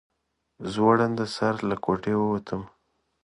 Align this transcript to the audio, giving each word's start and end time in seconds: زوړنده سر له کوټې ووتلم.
زوړنده 0.71 1.25
سر 1.35 1.53
له 1.69 1.75
کوټې 1.85 2.13
ووتلم. 2.17 2.63